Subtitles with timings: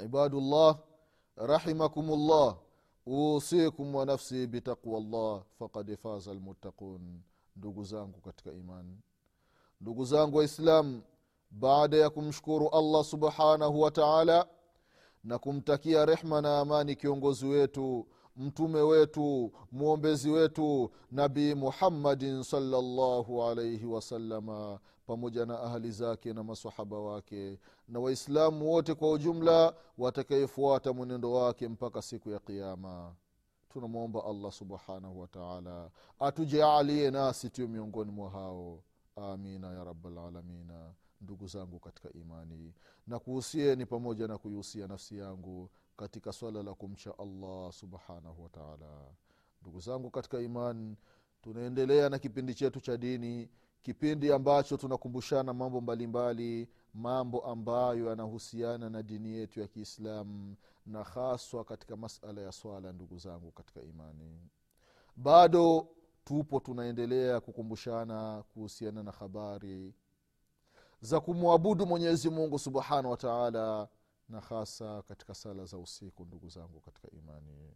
[0.00, 0.78] عباد الله
[1.38, 2.56] رحمكم الله
[3.10, 7.20] usikum wa nafsi bitaqwa llah fakad faza almuttaqun
[7.56, 8.98] ndugu zangu katika imani
[9.80, 11.02] ndugu zangu waislamu
[11.50, 14.46] baada ya kumshukuru allah subhanahu wa taala
[15.24, 23.86] na kumtakia rehma na amani kiongozi wetu mtume wetu mwombezi wetu nabii muhammadin salllahu alaihi
[23.86, 31.31] wasalama pamoja na ahali zake na masahaba wake na waislamu wote kwa ujumla watakayefuata mwenendo
[31.33, 33.15] wake mpaka siku ya qiama
[33.69, 38.83] tunamwomba allah subhanahu wataala atujaalie nasi tuyo miongoni mwa hao.
[39.15, 42.73] Amina ya rabalalamina ndugu zangu katika imani
[43.07, 49.05] na kuhusieni pamoja na kuihusia nafsi yangu katika swala la kumcha allah subhanahu wataala
[49.61, 50.97] ndugu zangu katika imani
[51.41, 53.49] tunaendelea na kipindi chetu cha dini
[53.83, 61.63] kipindi ambacho tunakumbushana mambo mbalimbali mambo ambayo yanahusiana na dini yetu ya kiislamu na haswa
[61.63, 64.41] katika masala ya swala ndugu zangu katika imani.
[65.15, 65.87] Bado
[66.25, 69.93] tupo tunaendelea kukumbushana kuhusiana na habari
[71.01, 73.87] za kumwabudu mwenyezi mungu subhanahu wa taala
[74.29, 77.73] na hasa katika sala za usiku ndugu zangu katika imani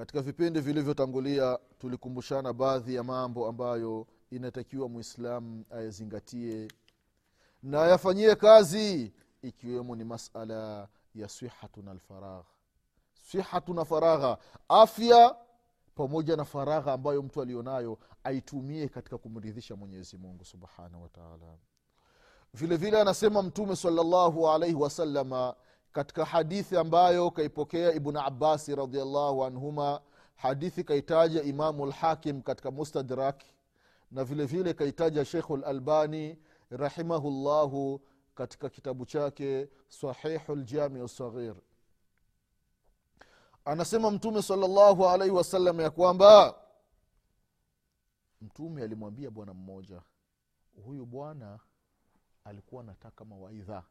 [0.00, 6.68] katika vipindi vilivyotangulia tulikumbushana baadhi ya mambo ambayo inatakiwa mwislamu ayazingatie
[7.62, 9.12] na ayafanyie kazi
[9.42, 12.44] ikiwemo ni masala ya sihatu na lfaragha
[13.30, 14.38] sihatu na faragha
[14.68, 15.36] afya
[15.94, 21.56] pamoja na faragha ambayo mtu alionayo aitumie katika kumridhisha mwenyezi mungu subhanahu wataala
[22.54, 25.54] vile vile anasema mtume salllahu alaihi wasalama
[25.92, 30.00] katika hadithi ambayo kaipokea ibn abasi radiallahu anhuma
[30.34, 33.42] hadithi kaitaja imamu lhakim katika mustadrak
[34.10, 36.38] na vile vile kaitaja shekhu lalbani
[36.70, 38.00] rahimahullahu
[38.34, 41.54] katika kitabu chake sahihu ljamiu saghir
[43.64, 46.54] anasema mtume salllahu alaihi wasallam ya kwamba
[48.40, 50.02] mtume alimwambia bwana mmoja
[50.84, 51.58] huyu bwana
[52.44, 53.82] alikuwa anataka mawaidha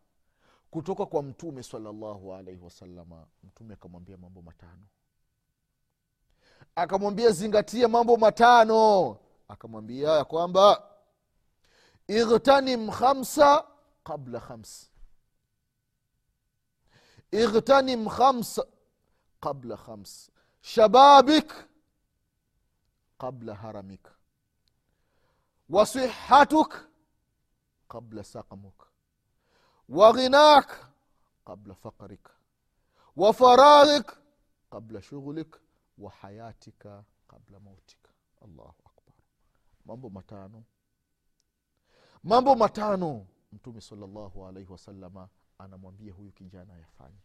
[0.71, 4.85] kutoka kwa mtume salallahu alaihi wasalama mtume akamwambia mambo matano.
[6.75, 9.17] Akamwambia zingatia mambo matano.
[9.47, 10.89] Akamwambia ya kwamba
[12.07, 13.67] ightanim khamsa
[14.03, 14.91] qabla khams.
[17.31, 18.65] Ightanim khamsa
[19.39, 20.31] qabla khams.
[20.61, 21.53] Shababik
[23.17, 24.07] qabla haramik.
[25.69, 26.89] Wasihatuk
[27.87, 28.88] qabla saqmuk
[29.88, 30.86] وغناك
[31.46, 32.30] قبل فقرك
[33.16, 34.18] وفراغك
[34.70, 35.60] قبل شغلك
[35.98, 38.10] وحياتك قبل موتك
[38.42, 39.14] الله akbar
[39.86, 40.64] mambo matano
[42.24, 45.28] mambo matano mtume salllahu alaihi wasalama
[45.58, 47.18] anamwambia huyu kijana ayafanye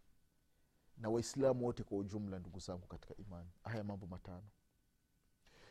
[0.98, 4.48] na waislamu wote kwa ujumla ndugu zangu katika imani haya mambo matano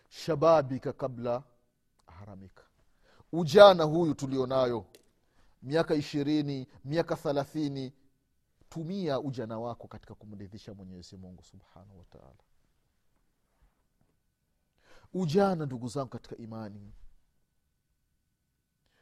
[0.08, 1.42] shababika kabla
[2.06, 2.62] haramika
[3.32, 4.86] ujana huyu tulionayo
[5.63, 7.93] miaka ishirini miaka thalathini
[8.69, 12.43] tumia ujana wako katika kumridhisha mwenyezi mungu subhanahu wataala
[15.13, 16.93] ujana ndugu zangu katika imani.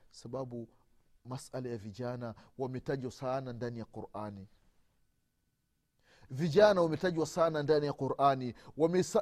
[0.10, 0.70] Sababu
[1.26, 4.48] masala ya vijana wametajwa sana ndani ya qurani.
[6.30, 8.54] Vijana wametajwa sana ndani ya qurani.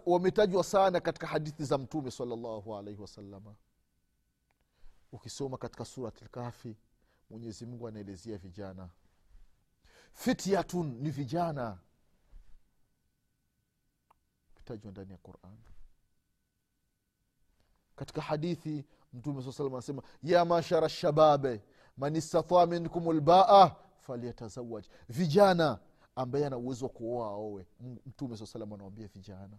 [0.06, 3.56] Wametajwa sana katika hadithi za mtume salllahu alaihi wasalama
[5.12, 6.76] ukisoma katika surat lkafi
[7.30, 8.90] mwenyezi mungu anaelezea vijana.
[10.14, 11.78] Fityatun ni vijana.
[14.56, 15.58] Vitajwa ndani ya quran.
[17.96, 21.62] Katika hadithi mtume saa salam anasema ya mashara shababe
[21.98, 25.80] man istataa minkum lbaa falyatazawaj vijana
[26.16, 27.68] ambaye ana uwezo wa kuoa aowe
[28.06, 29.58] mtume saa salam anawambia vijana.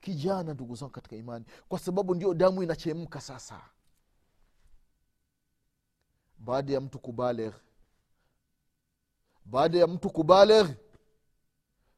[0.00, 3.60] Kijana ndugu zangu katika imani kwa sababu ndio damu inachemka sasa
[6.44, 7.54] baada ya mtu kubalegh
[9.44, 10.70] baada ya mtu kubalegh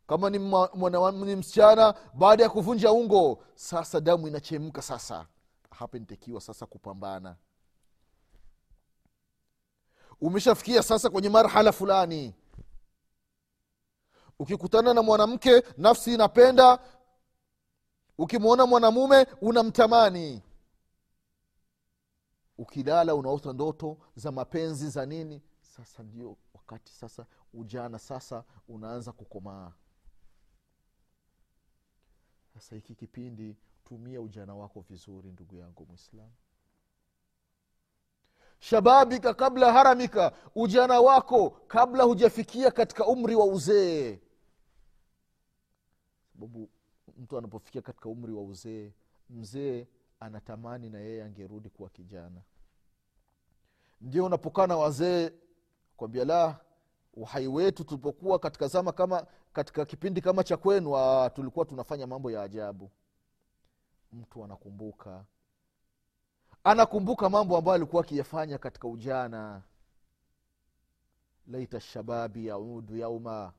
[0.06, 0.38] kama ni,
[1.26, 5.26] ni msichana baada ya kuvunja ungo sasa damu inachemka sasa.
[5.70, 7.37] Hapa nitakiwa sasa kupambana.
[10.20, 12.35] Umeshafikia sasa kwenye marhala fulani.
[14.38, 16.79] Ukikutana na mwanamke nafsi inapenda.
[18.19, 20.43] Ukimwona mwanamume unamtamani
[22.59, 25.43] ukilala unaota ndoto za mapenzi za nini?
[25.61, 29.73] Sasa ndio wakati sasa ujana sasa unaanza kukomaa.
[32.55, 36.33] Sasa hiki kipindi tumia ujana wako vizuri ndugu yangu mwislamu
[38.59, 44.21] shababika kabla haramika ujana wako kabla hujafikia katika umri wa uzee.
[46.33, 46.71] Sababu
[47.19, 48.93] mtu anapofikia katika umri wa uzee
[49.31, 49.87] mzee
[50.25, 52.43] anatamani na yeye angerudi kuwa kijana.
[54.00, 55.31] Ndio unapokaa na wazee
[55.97, 56.61] kwambia la
[57.15, 62.31] uhai wetu tulipokuwa katika zama kama katika kipindi kama cha kwenu ah, tulikuwa tunafanya mambo
[62.31, 62.91] ya ajabu.
[64.12, 65.25] Mtu anakumbuka.
[66.65, 69.62] Anakumbuka mambo ambayo alikuwa akiyafanya katika ujana.
[71.47, 73.53] Laita shababi yaudu yauma.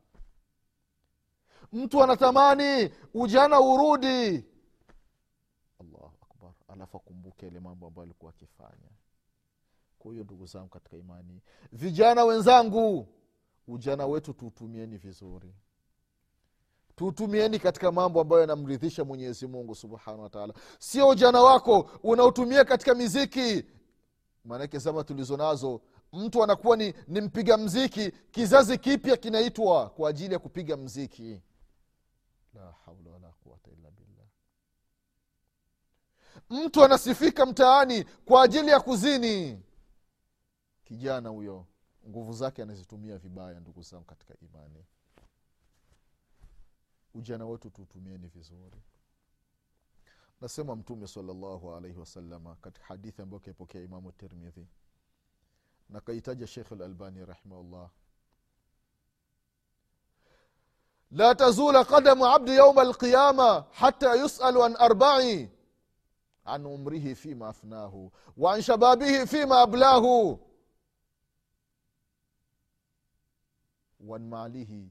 [1.73, 4.45] Mtu anatamani ujana urudi
[6.75, 8.89] alafu akumbuke yale mambo ambayo alikuwa akifanya.
[9.99, 11.41] Kwa hiyo ndugu zangu katika imani
[11.71, 13.07] vijana wenzangu
[13.67, 15.53] ujana wetu tuutumieni vizuri.
[16.95, 23.65] Tuutumieni katika mambo ambayo yanamridhisha mwenyezi mungu subhanahu wataala sio ujana wako unaotumia katika miziki.
[24.45, 25.81] Maanake zama tulizo nazo
[26.13, 31.41] mtu anakuwa ni, ni mpiga mziki kizazi kipya kinaitwa kwa ajili ya kupiga mziki.
[32.53, 33.84] La haula wala quwata illa
[36.49, 39.63] mtu anasifika mtaani kwa ajili ya kuzini.
[40.83, 41.65] Kijana huyo
[42.09, 44.85] nguvu zake anazitumia vibaya ndugu zangu katika imani.
[47.13, 48.81] Ujana wetu tuutumieni vizuri.
[50.41, 54.67] Nasema mtume salllahu alaihi wasalama katika hadithi ambayo kaipokea imamu tirmidhi
[55.89, 57.89] na kaitaja shekh lalbani rahimahullah.
[61.11, 65.49] La tazula qadamu abdi yauma alqiyama hata yusalu an arbai
[66.45, 68.11] an umrihi fima afnahu.
[68.37, 70.39] Wa an shababihi fima ablahu.
[73.99, 74.89] Wan malihi.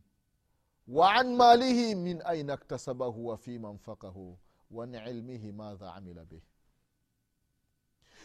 [0.88, 4.38] Wa an malihi min aina iktasabahu wa fima nfakahu
[4.70, 6.42] wan ilmihi madha amila bih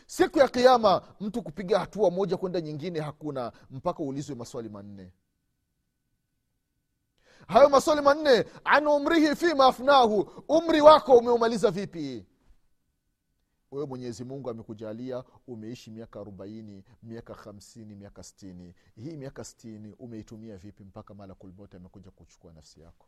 [0.08, 5.12] siku ya kiama mtu kupiga hatua moja kwenda nyingine hakuna mpaka uulizwe maswali manne.
[7.48, 10.20] Hayo maswali manne an umrihi fima afnahu.
[10.48, 12.26] Umri wako umeumaliza vipi?
[13.72, 20.58] Wewe mwenyezi mungu amekujalia umeishi miaka arobaini miaka hamsini miaka stini hii miaka stini umeitumia
[20.58, 23.08] vipi mpaka malakulmoti amekuja kuchukua nafsi yako?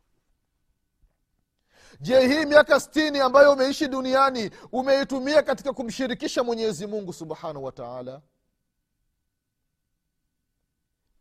[2.00, 8.22] Je hii miaka stini ambayo umeishi duniani umeitumia katika kumshirikisha mwenyezi mungu subhanahu wataala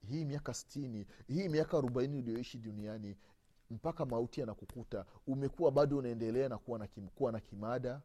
[0.09, 3.17] hii miaka stini hii miaka arobaini ulioishi duniani
[3.71, 8.01] mpaka mauti yanakukuta umekuwa bado unaendelea na kuwa na, kim, kuwa na kimada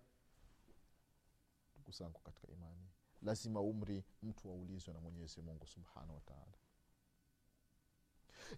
[1.86, 2.88] ndugu zangu katika imani.
[3.22, 6.52] Lazima umri mtu aulizwe na mwenyezi mungu subhanahu wataala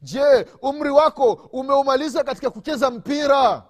[0.03, 3.69] je umri wako umeumaliza katika kucheza mpira?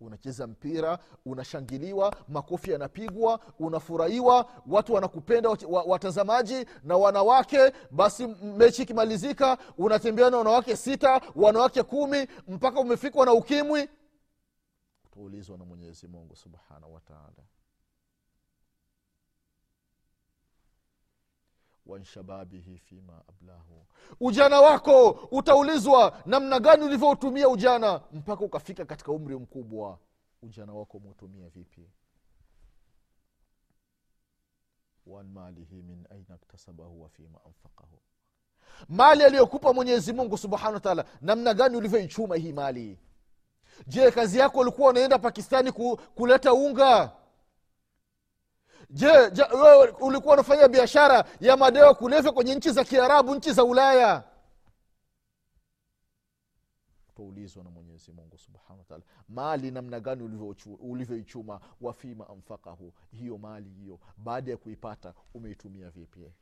[0.00, 5.48] Unacheza mpira unashangiliwa makofi yanapigwa unafurahiwa watu wanakupenda
[5.86, 13.32] watazamaji na wanawake basi mechi ikimalizika unatembea na wanawake sita wanawake kumi mpaka umefikwa na
[13.32, 13.88] ukimwi
[15.18, 17.44] utaulizwa na mwenyezi mungu subhanahu wataala
[21.86, 23.86] wanshababihi fima ablahu.
[24.20, 29.98] Ujana wako utaulizwa namna gani ulivyoutumia ujana mpaka ukafika katika umri mkubwa.
[30.42, 31.90] Ujana wako umeutumia vipi?
[35.06, 35.26] Wan
[35.70, 37.98] min aina ktasabahu wafima anfaqahu.
[38.88, 42.98] Mali aliyokupa mwenyezi mungu subhanahu wataala namna gani ulivyoichuma hii mali
[43.86, 47.12] je kazi yako ulikuwa unaenda pakistani ku, kuleta unga?
[48.90, 49.06] Je
[49.54, 54.24] wewe ulikuwa unafanya biashara ya madawa kulevya kwenye nchi za kiarabu nchi za ulaya?
[57.08, 60.22] Utaulizwa na mwenyezi mungu subhanahu wataala mali namna gani
[60.80, 66.32] ulivyoichuma wafima anfakahu hiyo mali hiyo baada ya kuipata umeitumia vipi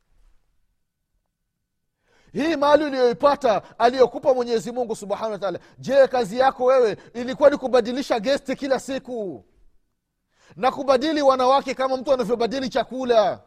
[2.33, 8.19] hii mali uliyoipata aliyokupa mwenyezi mungu subhanahu wataala je kazi yako wewe ilikuwa ni kubadilisha
[8.19, 9.45] gesti kila siku?
[10.55, 13.41] Na kubadili wanawake kama mtu anavyobadili chakula.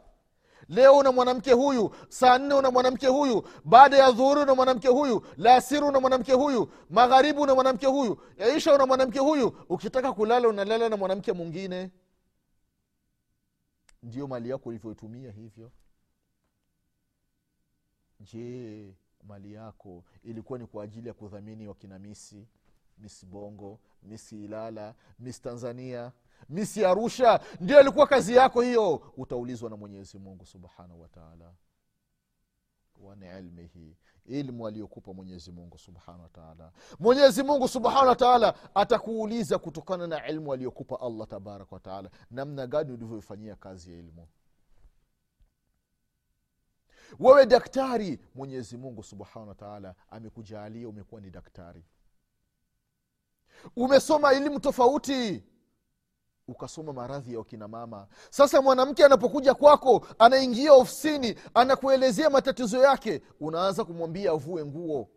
[0.69, 5.27] Leo una mwanamke huyu saa nne una mwanamke huyu baada ya dhuhuri una mwanamke huyu
[5.37, 10.89] laasiri una mwanamke huyu magharibi una mwanamke huyu yaisha una mwanamke huyu ukitaka kulala unalala
[10.89, 11.91] na mwanamke mwingine.
[14.03, 15.71] Ndio mali yako ulivyoitumia hivyo
[18.21, 22.47] je mali yako ilikuwa ni kwa ajili ya kudhamini wakina misi
[22.99, 26.13] misi bongo misi ilala misi tanzania
[26.49, 27.41] misi arusha?
[27.61, 29.13] Ndio ilikuwa kazi yako hiyo?
[29.17, 31.53] Utaulizwa na mwenyezi mungu subhanahu wataala
[33.01, 33.97] wan ilmihi
[34.27, 41.01] ilmu aliyokupa mwenyezi mungu subhanahu wataala mwenyezi mungu subhanahu wataala atakuuliza kutokana na ilmu aliyokupa
[41.01, 44.29] allah tabaraka wataala namna gani ulivyoifanyia kazi ya ilmu
[47.19, 48.19] wewe daktari.
[48.35, 51.85] Mwenyezi mungu subhanahu wataala amekujaalia umekuwa ni daktari.
[53.77, 55.45] Umesoma elimu tofauti
[56.49, 58.07] ukasoma maradhi ya wakina mama.
[58.31, 65.09] Sasa mwanamke anapokuja kwako anaingia ofisini anakuelezea matatizo yake unaanza kumwambia avue nguo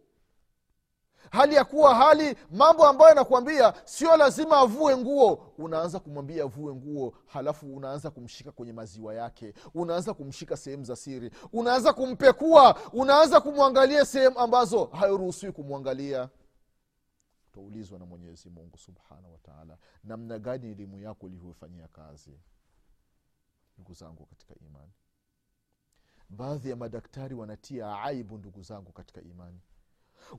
[1.31, 5.53] hali ya kuwa hali mambo ambayo anakuambia sio lazima avue nguo.
[5.57, 9.53] Unaanza kumwambia avue nguo halafu unaanza kumshika kwenye maziwa yake.
[9.73, 11.31] Unaanza kumshika sehemu za siri.
[11.53, 12.79] Unaanza kumpekua.
[12.93, 16.29] Unaanza kumwangalia sehemu ambazo hayoruhusiwi kumwangalia.
[17.51, 22.39] Utaulizwa na mwenyezi mungu subhanahu wataala namna gani elimu yako ilivyofanyia kazi?
[23.77, 24.91] Ndugu zangu katika imani.
[26.29, 29.59] Baadhi ya madaktari wanatia aibu ndugu zangu katika imani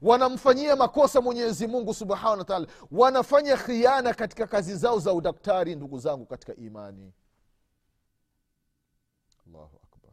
[0.02, 6.26] wanamfanyia makosa mwenyezi mungu subhanahu wataala wanafanya khiana katika kazi zao za udaktari ndugu zangu
[6.26, 7.12] katika imani.
[9.47, 10.12] Allahu akbar.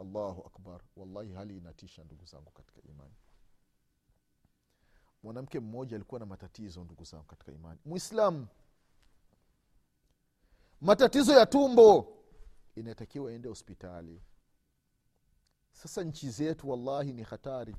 [0.00, 0.80] Allahu akbar.
[0.96, 3.14] Wallahi hali inatisha ndugu zangu katika imani.
[5.22, 7.80] Mwanamke mmoja alikuwa na matatizo ndugu zangu katika imani.
[7.84, 8.46] Mwislamu
[10.80, 12.18] matatizo ya tumbo
[12.74, 14.22] inatakiwa ende hospitali.
[15.72, 17.76] Sasa nchi zetu wallahi ni hatari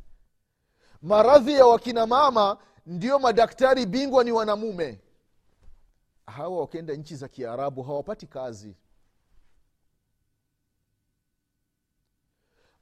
[1.04, 5.02] maradhi ya wakina mama ndio madaktari bingwa ni wanamume.
[6.26, 8.76] Hawa wakienda nchi za kiarabu hawapati kazi.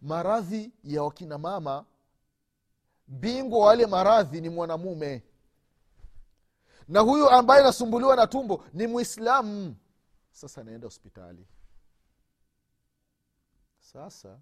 [0.01, 1.85] Maradhi ya wakina mama
[3.07, 5.23] bingwa wale maradhi ni mwanamume.
[6.87, 9.75] Na huyu ambaye anasumbuliwa na tumbo ni mwislamu
[10.31, 11.47] sasa anaenda hospitali.
[13.79, 14.39] Sasa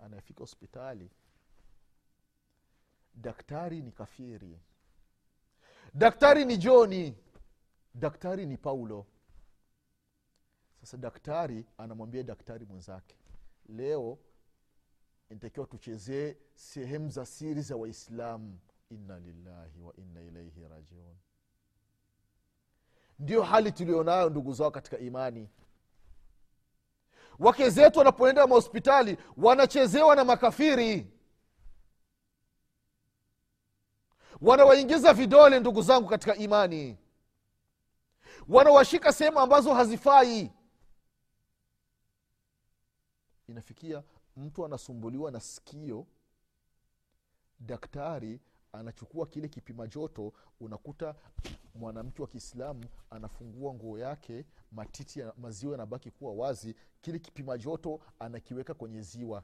[0.00, 1.10] anayefika hospitali
[3.16, 4.58] daktari ni kafiri.
[5.94, 7.14] Daktari ni joni.
[7.94, 9.06] Daktari ni paulo.
[10.80, 13.16] Sasa daktari anamwambia daktari mwenzake
[13.68, 14.18] leo
[15.30, 18.58] inatakiwa tuchezee sehemu za siri za waislamu.
[18.90, 21.16] Inna lillahi wa inna ilaihi rajiun.
[23.18, 25.48] Ndio hali tulionayo ndugu zao katika imani.
[27.38, 31.15] Wake zetu wanapoenda mahospitali wanachezewa na makafiri
[34.40, 36.96] wanawaingiza vidole ndugu zangu katika imani.
[38.48, 40.52] Wanawashika sehemu ambazo hazifai.
[43.48, 44.02] Inafikia
[44.36, 46.06] mtu anasumbuliwa na sikio
[47.60, 48.40] daktari
[48.72, 51.14] anachukua kile kipima joto unakuta
[51.74, 58.74] mwanamke wa kiislamu anafungua nguo yake matiti maziwa yanabaki kuwa wazi kile kipima joto anakiweka
[58.74, 59.42] kwenye ziwa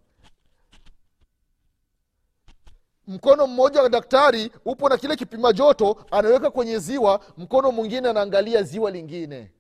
[3.12, 8.62] mkono mmoja wa daktari upo na kile kipima joto anaweka kwenye ziwa mkono mwingine anaangalia
[8.62, 9.52] ziwa lingine.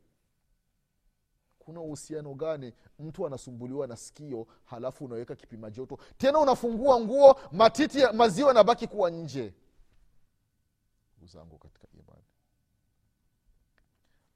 [1.58, 2.72] Kuna uhusiano gani?
[2.98, 5.98] Mtu anasumbuliwa na sikio halafu unaweka kipima joto.
[6.18, 9.54] Tena unafungua nguo matiti maziwa yanabaki kuwa nje.
[11.24, 12.22] Zangu katika imani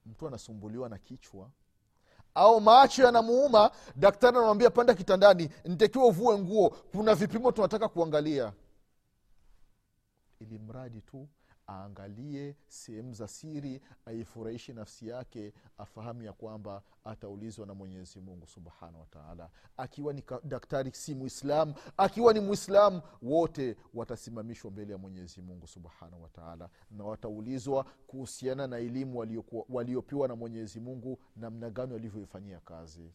[0.07, 1.51] mtu anasumbuliwa na kichwa
[2.35, 6.69] au macho yanamuuma daktari anamwambia panda kitandani ntakiwa uvue nguo.
[6.71, 8.53] Kuna vipimo tunataka kuangalia
[10.41, 11.29] ili mradi tu
[11.69, 19.01] aangalie sehemu za siri aifurahishe nafsi yake afahamu ya kwamba ataulizwa na mwenyezi mungu subhanahu
[19.01, 25.67] wataala akiwa ni daktari si mwislamu akiwa ni mwislamu wote watasimamishwa mbele ya mwenyezi mungu
[25.67, 29.19] subhanahu wataala na wataulizwa kuhusiana na elimu
[29.69, 33.13] waliopewa na mwenyezi mungu namna gani walivyoifanyia kazi.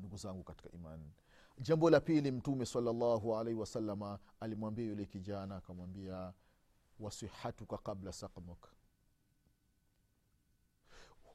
[0.00, 1.10] Ndugu zangu katika imani
[1.58, 6.32] jambo la pili mtume salallahu alaihi wasalama alimwambia yule kijana akamwambia
[7.00, 8.68] wasihatuka kabla sakmuk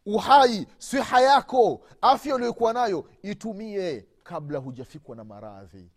[0.06, 5.92] uhai siha yako afya uliokuwa nayo itumie kabla hujafikwa na maradhi.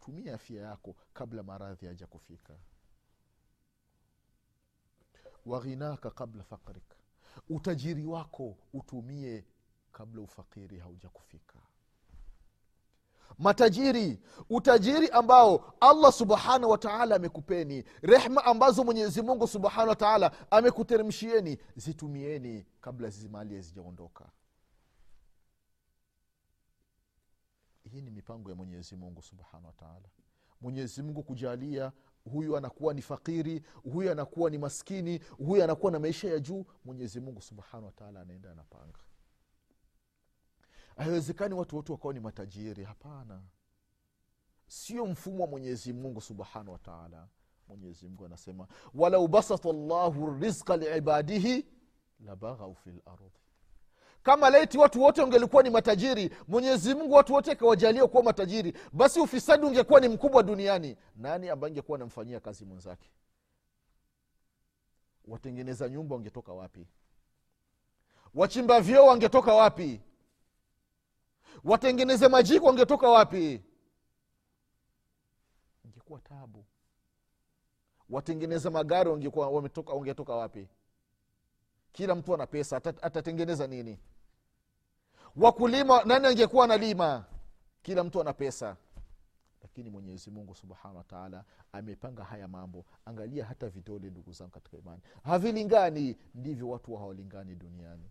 [0.00, 2.54] Tumia afya yako kabla maradhi haja kufika
[5.46, 6.84] waghinaka kabla fakrik
[7.48, 9.44] utajiri wako utumie
[9.92, 11.58] kabla ufakiri hauja kufika
[13.38, 22.66] matajiri utajiri ambao allah subhanahu wataala amekupeni rehma ambazo mwenyezi mungu subhanahu wataala amekuteremshieni zitumieni
[22.80, 24.30] kabla zizi zijaondoka
[27.90, 30.08] hii ni mipango ya mwenyezi mungu subhanahu wataala
[30.60, 31.92] mwenyezi mungu kujalia
[32.24, 33.62] huyu anakuwa ni fakiri
[33.92, 38.50] huyu anakuwa ni maskini huyu anakuwa na maisha ya juu mwenyezi mungu subhanahu wataala anaenda
[38.50, 38.98] anapanga
[40.96, 43.42] haiwezekani watu wote wakawa ni matajiri hapana.
[44.66, 47.28] Sio mfumo wa mwenyezi mungu subhanahu wataala
[47.68, 51.66] mwenyezi anasema walau basata llahu rizqa liibadihi
[52.20, 53.30] labaghau fi lardi
[54.22, 59.20] kama laiti watu wote wangelikuwa ni matajiri mwenyezi mungu watu wote akawajalia kuwa matajiri basi
[59.20, 60.96] ufisadi ungekuwa ni mkubwa duniani.
[61.16, 63.10] Nani ambaye ingekuwa anamfanyia kazi mwenzake?
[65.24, 66.86] Watengeneza nyumba wangetoka wapi?
[68.34, 70.00] Wachimba vyoo wangetoka wapi
[71.64, 73.62] watengeneze majiko wangetoka wapi?
[75.84, 76.64] Ingekuwa tabu
[78.10, 79.10] watengeneza magari
[79.86, 80.68] wangetoka wapi?
[81.92, 83.98] Kila mtu ana pesa atatengeneza nini?
[85.36, 87.24] Wakulima nani angekuwa analima?
[87.82, 88.76] Kila mtu ana pesa.
[89.62, 92.84] Lakini mwenyezi mungu subhanahu wataala amepanga haya mambo.
[93.04, 95.02] Angalia hata vidole ndugu zangu katika imani.
[95.24, 96.16] Havilingani.
[96.34, 98.10] Ndivyo watu hawalingani duniani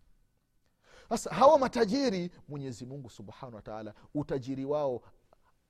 [1.10, 5.02] sasa hawa matajiri mwenyezi mungu subhanahu wataala utajiri wao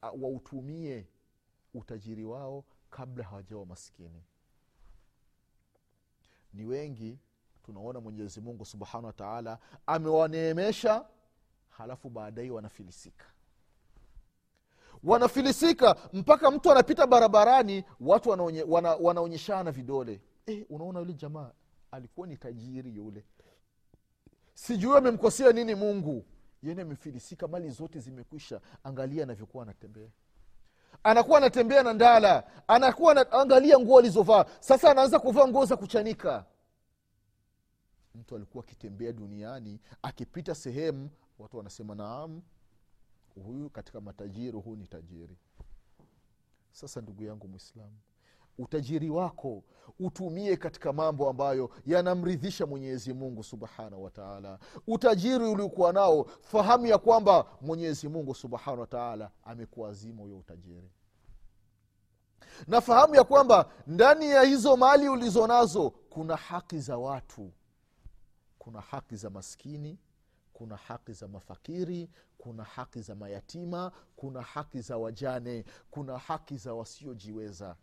[0.02, 1.08] wautumie
[1.74, 4.24] utajiri wao kabla hawajawa maskini.
[6.54, 7.20] Ni wengi
[7.64, 11.06] tunaona mwenyezi mungu subhanahu wataala amewaneemesha
[11.70, 13.26] halafu baadaye wanafilisika.
[15.04, 20.22] Wanafilisika mpaka mtu anapita barabarani watu wanaonye, wana, wanaonyeshana vidole.
[20.48, 21.52] E, unaona yule jamaa
[21.92, 23.26] alikuwa ni tajiri yule
[24.56, 26.26] sijui amemkosea nini mungu.
[26.64, 28.62] Yani amefilisika mali zote zimekwisha.
[28.84, 30.10] Angalia anavyokuwa anatembea.
[31.04, 32.44] Anakuwa anatembea na ndala.
[32.68, 34.46] Anakuwa na, angalia nguo alizovaa.
[34.60, 36.46] Sasa anaanza kuvaa nguo za kuchanika.
[38.16, 42.42] Mtu alikuwa akitembea duniani akipita sehemu watu wanasema naam
[43.46, 45.38] huyu katika matajiri huyu ni tajiri.
[46.72, 47.98] Sasa ndugu yangu mwislamu
[48.58, 49.64] utajiri wako
[50.00, 57.46] utumie katika mambo ambayo yanamridhisha mwenyezi mungu subhanahu wataala utajiri uliokuwa nao fahamu ya kwamba
[57.62, 60.92] mwenyezi mungu subhanahu wataala amekuazima huyo utajiri.
[62.68, 67.52] Na fahamu ya kwamba ndani ya hizo mali ulizo nazo kuna haki za watu.
[68.60, 70.00] Kuna haki za maskini
[70.54, 76.74] kuna haki za mafakiri kuna haki za mayatima kuna haki za wajane kuna haki za
[76.74, 77.76] wasiojiweza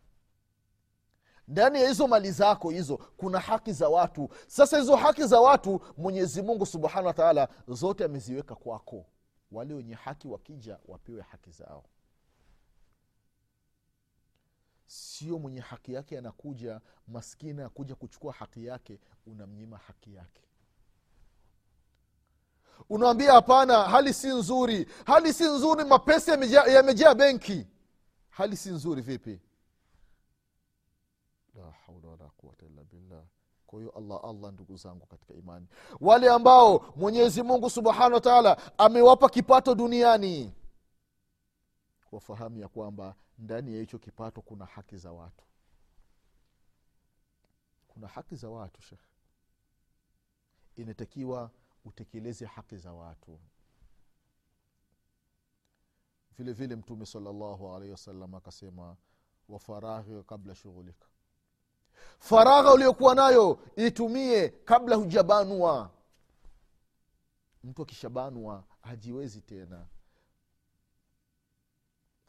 [1.47, 4.29] ndani ya hizo mali zako hizo kuna haki za watu.
[4.47, 9.05] Sasa hizo haki za watu mwenyezi mungu subhanahu wa taala zote ameziweka kwako.
[9.51, 11.83] Wale wenye haki wakija wapewe haki zao.
[14.85, 20.41] Sio mwenye haki yake anakuja maskini akuja kuchukua haki yake unamnyima haki yake.
[22.89, 24.87] Unawambia hapana hali si nzuri.
[25.05, 26.31] Hali si nzuri mapesa
[26.71, 27.67] yamejaa benki.
[28.29, 29.39] Hali si nzuri vipi
[31.55, 33.23] la haula wala quwata illa billah
[33.73, 35.67] kwa hiyo allah allah ndugu zangu katika imani.
[35.99, 40.53] Wale ambao mwenyezi mungu subhanahu wa taala amewapa kipato duniani
[42.11, 45.43] wafahamu ya kwamba ndani ya hicho kipato kuna haki za watu.
[47.87, 49.01] Kuna haki za watu shekh
[50.75, 51.51] inatakiwa
[51.85, 53.39] utekeleze haki za watu.
[56.37, 58.97] Vile vile mtume salllahu alaihi wasallam akasema
[59.49, 61.07] wafaraghi kabla shughulika
[62.19, 65.91] faragha uliokuwa nayo itumie kabla hujabanwa.
[67.63, 69.85] Mtu akishabanwa hajiwezi tena.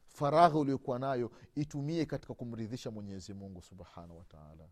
[0.09, 4.68] Faragha uliokuwa nayo itumie katika kumridhisha mwenyezi mungu subhanahu wataala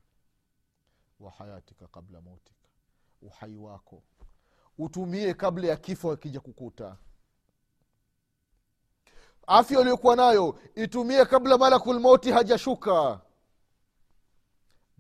[1.21, 2.69] wa hayatika kabla mautika.
[3.23, 4.03] Uhai wako.
[4.79, 6.97] Utumie kabla ya kifo akija kukuta.
[9.47, 13.21] Afya uliokuwa nayo itumie kabla malakulmauti hajashuka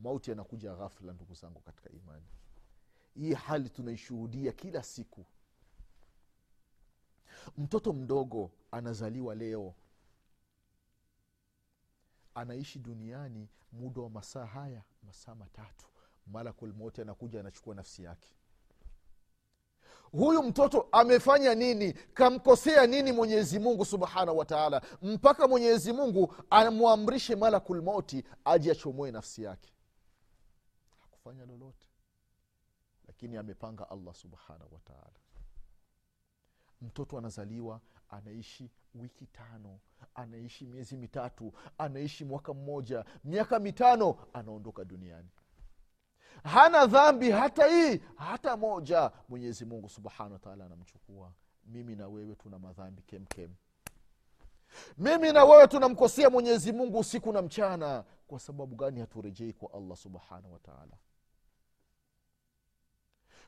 [0.02, 2.26] mauti yanakuja ghafla ndugu zangu katika imani.
[3.14, 5.24] Hii hali tunaishuhudia kila siku.
[7.58, 9.74] Mtoto mdogo anazaliwa leo.
[12.34, 15.86] Anaishi duniani muda wa masaa haya masaa matatu.
[16.26, 18.28] Malakulmauti anakuja anachukua nafsi yake.
[20.12, 21.92] Huyu mtoto amefanya nini?
[21.92, 29.72] Kamkosea nini mwenyezi mungu subhanahu wataala mpaka mwenyezi mungu amwamrishe malakulmauti aje achomoe nafsi yake
[31.24, 31.88] hakufanya lolote.
[33.06, 35.12] Lakini amepanga allah subhanahu wataala
[36.80, 39.78] mtoto anazaliwa anaishi wiki tano
[40.14, 45.28] anaishi miezi mitatu anaishi mwaka mmoja miaka mitano anaondoka duniani.
[46.44, 49.10] Hana dhambi hata hii hata moja.
[49.28, 51.32] Mwenyezi mungu subhanahu wataala anamchukua.
[51.64, 53.54] Mimi na wewe tuna madhambi kemkem
[54.98, 58.04] mimi na wewe tunamkosea mwenyezi mungu usiku na mchana.
[58.26, 60.96] Kwa sababu gani haturejei kwa allah subhanahu wataala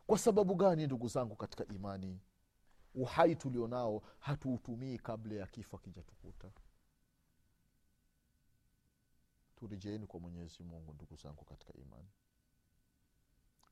[0.07, 2.21] kwa sababu gani ndugu zangu katika imani
[2.95, 6.51] uhai tulionao hatuutumii kabla ya kifo akijatukuta
[9.57, 12.09] turejeeni kwa mwenyezi mungu ndugu zangu katika imani.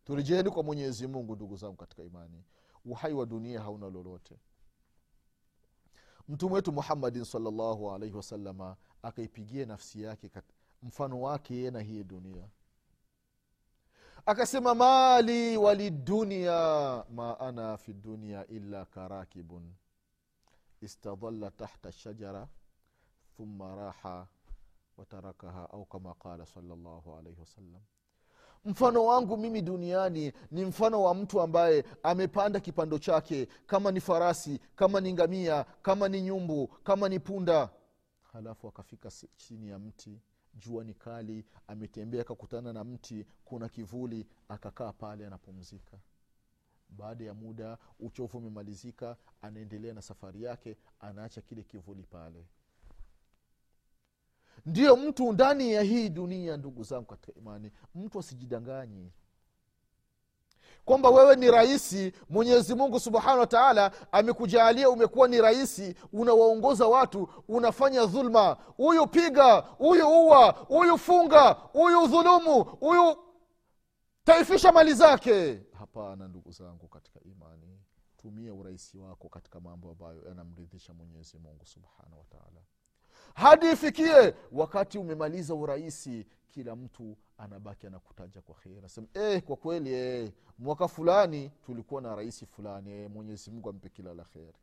[0.04, 2.44] Turejeeni kwa mwenyezi mungu ndugu zangu katika imani.
[2.84, 4.38] Uhai wa dunia hauna lolote.
[6.28, 10.30] Mtume wetu muhammadin salllahu alaihi wasalama akaipigia nafsi yake
[10.82, 12.48] mfano wake yena na hii dunia
[14.26, 19.72] akasema mali walidunia ma ana fi dunia illa karakibun.
[20.80, 22.48] Istadalla tahta shajara
[23.36, 24.26] thumma raha
[24.96, 27.80] watarakaha au kama qala salllahu alaihi wasallam
[28.64, 34.60] mfano wangu mimi duniani ni mfano wa mtu ambaye amepanda kipando chake kama ni farasi
[34.76, 37.70] kama ni ngamia kama ni nyumbu kama ni punda.
[38.32, 40.20] Halafu akafika chini ya mti
[40.54, 45.98] jua ni kali ametembea akakutana na mti kuna kivuli akakaa pale anapumzika.
[46.88, 52.46] Baada ya muda uchovu umemalizika anaendelea na safari yake anaacha kile kivuli pale.
[54.66, 59.12] Ndiyo mtu ndani ya hii dunia ndugu zangu katika imani mtu asijidanganyi
[60.84, 67.28] kwamba wewe ni rahisi mwenyezi mungu subhanahu wa taala amekujaalia umekuwa ni rahisi unawaongoza watu
[67.48, 68.56] unafanya dhulma.
[68.76, 73.16] Huyu piga huyu uwa huyu funga huyu dhulumu huyu
[74.24, 75.60] taifisha mali zake.
[75.78, 77.80] Hapana ndugu zangu katika imani
[78.16, 82.60] tumia urahisi wako katika mambo ambayo yanamridhisha mwenyezi mungu subhanahu wa taala
[83.34, 88.80] hadi ifikie wakati umemaliza urahisi kila mtu anabaki anakutaja kwa kheri.
[88.80, 93.88] Nasema eh, kwa kweli eh, mwaka fulani tulikuwa na rahisi fulani eh, mwenyezi mungu ampe
[93.88, 94.58] kila la kheri.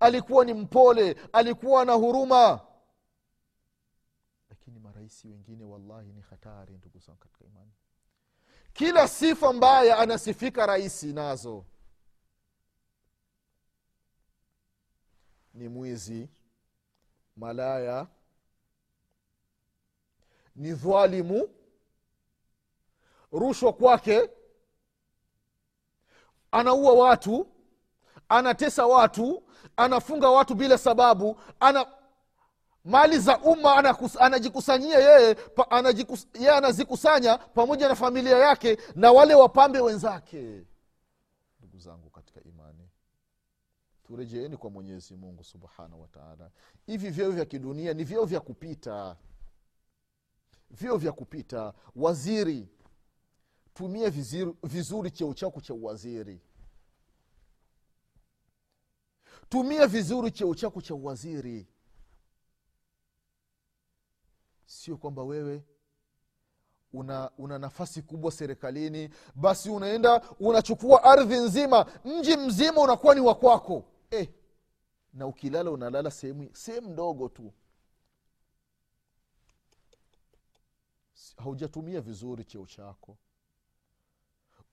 [0.00, 2.60] Alikuwa ni mpole alikuwa na huruma.
[4.50, 7.72] Lakini marahisi wengine wallahi ni hatari ndugu zangu katika imani.
[8.72, 11.64] Kila sifa mbaya anasifika rahisi nazo.
[15.54, 16.28] Ni mwizi
[17.36, 18.06] malaya
[20.56, 21.48] ni dhalimu
[23.32, 24.30] rushwa kwake
[26.50, 27.46] anaua watu
[28.28, 29.42] anatesa watu
[29.76, 31.86] anafunga watu bila sababu ana
[32.84, 35.36] mali za umma anajikusanyia yeye
[35.70, 40.64] anajikus, yeye anazikusanya pamoja na familia yake na wale wapambe wenzake.
[41.60, 42.10] Ndugu zangu
[44.14, 46.50] turejeeni kwa mwenyezi mungu subhanahu wataala
[46.86, 49.16] hivi vyeo vya kidunia ni vyeo vya kupita.
[50.70, 51.74] Vyeo vya kupita.
[51.96, 52.68] Waziri.
[53.74, 56.40] Tumia vizuri, vizuri cheo chako cha uwaziri
[59.48, 61.66] tumia vizuri cheo chako cha uwaziri
[64.66, 65.62] sio kwamba wewe
[66.92, 73.34] una una nafasi kubwa serikalini basi unaenda unachukua ardhi nzima mji mzima unakuwa ni wa
[73.34, 74.28] kwako eh,
[75.12, 77.52] na ukilala unalala sehemu sehemu ndogo tu.
[81.36, 83.16] Haujatumia vizuri cheo chako.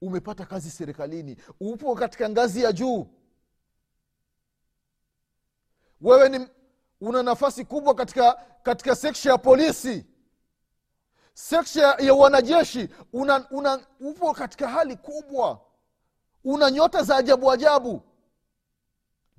[0.00, 3.06] Umepata kazi serikalini upo katika ngazi ya juu.
[6.00, 6.48] Wewe ni
[7.00, 10.06] una nafasi kubwa katika katika seksha ya polisi.
[11.34, 15.60] Seksha ya wanajeshi una, una upo katika hali kubwa.
[16.44, 18.02] Una nyota za ajabu ajabu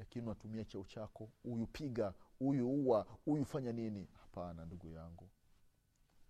[0.03, 4.07] lakini unatumia cheo chako huyu piga huyu ua huyu fanya nini?
[4.21, 5.29] Hapana ndugu yangu.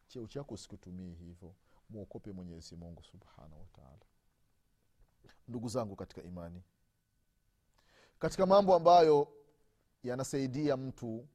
[0.07, 1.55] Cheo chako sikutumii hivyo.
[1.89, 4.05] Mwokope mwenyezi mungu subhanahu wataala
[5.47, 6.63] ndugu zangu katika imani
[8.19, 9.27] katika mambo ambayo
[10.03, 11.27] yanasaidia mtu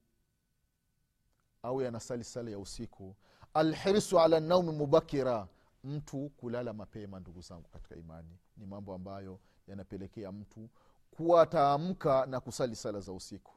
[1.63, 3.17] au yanasali sala ya usiku
[3.55, 5.49] alhirsu ala naumi mubakira
[5.85, 8.39] mtu kulala mapema ndugu zangu katika imani.
[8.57, 10.69] Ni mambo ambayo yanapelekea mtu
[11.17, 13.53] kuwa ataamka na kusali sala za usiku.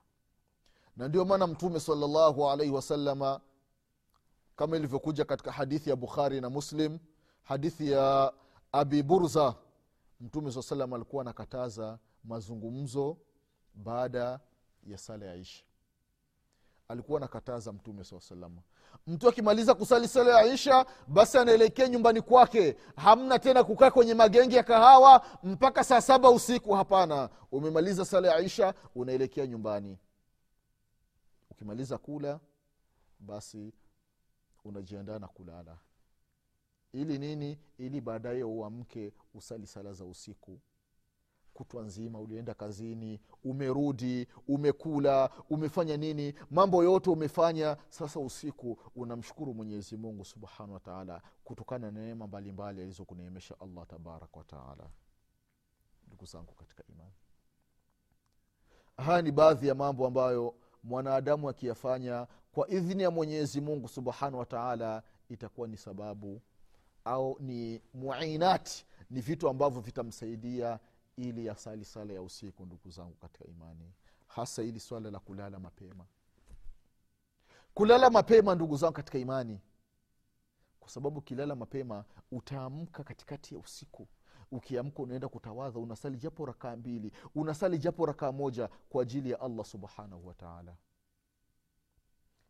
[0.97, 3.41] Na ndio maana mtume salllahu alaihi wasalama
[4.55, 6.99] kama ilivyokuja katika hadithi ya bukhari na muslim
[7.43, 8.33] hadithi ya
[8.71, 9.55] abi burza
[10.21, 13.17] mtume saa salam alikuwa anakataza mazungumzo
[13.73, 14.39] baada
[14.87, 15.63] ya sala ya isha
[16.91, 18.61] alikuwa anakataza mtume saa salama
[19.07, 22.77] mtu akimaliza kusali sala ya isha basi anaelekea nyumbani kwake.
[22.95, 26.73] Hamna tena kukaa kwenye magenge ya kahawa mpaka saa saba usiku.
[26.73, 29.97] Hapana umemaliza sala ya isha unaelekea nyumbani.
[31.51, 32.39] Ukimaliza kula
[33.19, 33.73] basi
[34.65, 35.77] unajiandaa na kulala.
[36.93, 37.59] Ili nini?
[37.77, 40.59] Ili baadaye uamke usali sala za usiku
[41.63, 47.77] kutwa nzima ulienda kazini umerudi umekula umefanya nini mambo yote umefanya.
[47.89, 54.89] Sasa usiku unamshukuru mwenyezi mungu subhanahu wataala kutokana na neema mbalimbali alizokuneemesha allah tabaraka wataala
[56.07, 57.11] ndugu zangu katika imani
[58.97, 65.03] haya ni baadhi ya mambo ambayo mwanadamu akiyafanya kwa idhini ya mwenyezi mungu subhanahu wataala
[65.29, 66.41] itakuwa ni sababu
[67.05, 70.79] au ni muinati ni vitu ambavyo vitamsaidia
[71.29, 73.93] ili yasali sala ya usiku ndugu zangu katika imani
[74.27, 76.05] hasa ili swala la kulala mapema.
[77.73, 79.59] Kulala mapema ndugu zangu katika imani
[80.79, 84.07] kwa sababu ukilala mapema utaamka katikati ya usiku.
[84.51, 89.65] Ukiamka unaenda kutawadha unasali japo rakaa mbili unasali japo rakaa moja kwa ajili ya allah
[89.65, 90.75] subhanahu wataala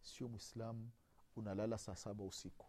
[0.02, 0.90] sio mwislamu
[1.36, 2.66] unalala saa saba usiku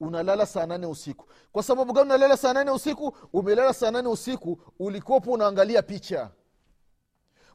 [0.00, 1.28] unalala saa nane usiku.
[1.52, 3.16] Kwa sababu gani unalala saa nane usiku?
[3.32, 6.30] Umelala saa nane usiku ulikopo unaangalia picha.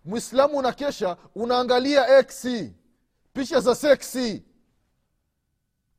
[0.06, 2.48] Mwislamu unakesha unaangalia x.
[3.34, 4.46] Picha za seksi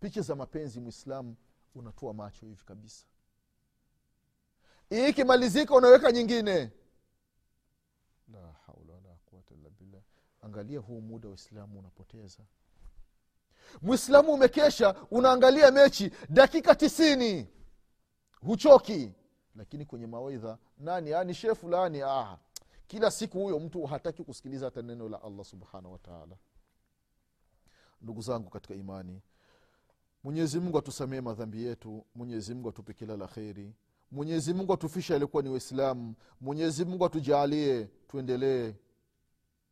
[0.00, 1.36] picha za mapenzi mwislamu
[1.74, 3.06] unatoa macho hivi kabisa.
[4.90, 6.70] Ikimalizika unaweka nyingine.
[8.32, 10.02] La haula wala quwata illa billah.
[10.42, 12.42] Angalia huu muda waislamu unapoteza
[13.82, 17.48] mwislamu umekesha unaangalia mechi dakika tisini.
[18.40, 19.12] Huchoki.
[19.54, 21.12] Lakini kwenye mawaidha nani?
[21.14, 22.02] Ah, shee fulani.
[22.02, 22.38] Ah,
[22.86, 26.36] kila siku huyo mtu hataki kusikiliza hata neno la allah subhanahu wataala
[28.02, 29.22] ndugu zangu katika imani
[30.24, 33.74] mwenyezi mungu atusamee madhambi yetu mwenyezi mungu atupe kila la kheri
[34.10, 38.74] mwenyezi mungu atufisha alikuwa ni waislamu mwenyezi mungu atujaalie tuendelee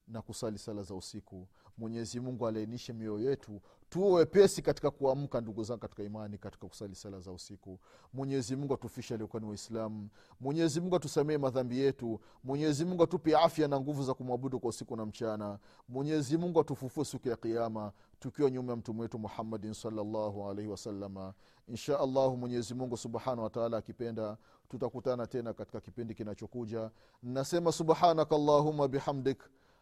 [0.09, 5.65] na kusali sala za usiku mwenyezi mungu alainishe mioyo yetu tuwe wepesi katika kuamka ndugu
[5.65, 7.79] zangu katika imani katika kusali sala za usiku.
[8.13, 10.09] Mwenyezi mungu atufishe aliokuwa ni waislamu.
[10.41, 12.21] Mwenyezi mungu atusamee madhambi yetu.
[12.45, 15.59] Mwenyezi mungu atupe afya na nguvu za kumwabudu kwa usiku na mchana.
[15.89, 21.35] Mwenyezi mungu atufufue siku ya kiama tukiwa nyuma ya mtume wetu muhammadin salllahu alaihi wasalama
[21.69, 24.37] insha allahu mwenyezimungu subhanahu wataala akipenda
[24.69, 26.91] tutakutana tena katika kipindi kinachokuja.
[27.23, 29.43] Nasema subhanaka allahuma bihamdik